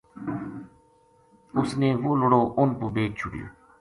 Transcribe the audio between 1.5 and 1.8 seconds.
اُس